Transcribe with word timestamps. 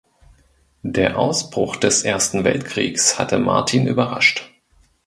Der 0.81 1.19
Ausbruch 1.19 1.75
des 1.75 2.01
Ersten 2.01 2.43
Weltkriegs 2.43 3.19
hatte 3.19 3.37
Martin 3.37 3.85
überrascht. 3.85 4.51